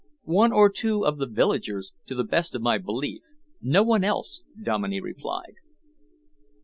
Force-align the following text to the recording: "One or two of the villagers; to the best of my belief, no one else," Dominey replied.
"One 0.23 0.51
or 0.51 0.71
two 0.71 1.05
of 1.05 1.19
the 1.19 1.27
villagers; 1.27 1.93
to 2.07 2.15
the 2.15 2.23
best 2.23 2.55
of 2.55 2.61
my 2.63 2.79
belief, 2.79 3.21
no 3.61 3.83
one 3.83 4.03
else," 4.03 4.41
Dominey 4.59 4.99
replied. 4.99 5.53